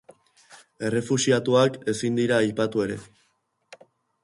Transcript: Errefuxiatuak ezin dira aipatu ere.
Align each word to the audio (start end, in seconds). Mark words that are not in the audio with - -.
Errefuxiatuak 0.89 1.77
ezin 1.95 2.19
dira 2.21 2.41
aipatu 2.47 2.85
ere. 2.89 2.99